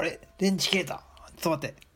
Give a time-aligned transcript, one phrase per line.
[0.00, 0.20] あれ？
[0.38, 0.94] 電池切れた。
[0.94, 1.87] ちょっと待って。